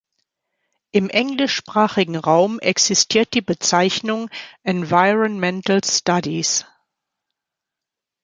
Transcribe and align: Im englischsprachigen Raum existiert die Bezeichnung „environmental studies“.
Im 0.89 1.09
englischsprachigen 1.09 2.15
Raum 2.15 2.57
existiert 2.57 3.35
die 3.35 3.41
Bezeichnung 3.41 4.31
„environmental 4.63 5.83
studies“. 5.83 6.65